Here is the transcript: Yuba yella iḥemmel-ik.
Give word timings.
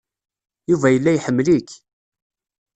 Yuba 0.69 0.87
yella 0.93 1.11
iḥemmel-ik. 1.13 1.69